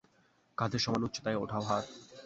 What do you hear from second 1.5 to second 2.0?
হাত।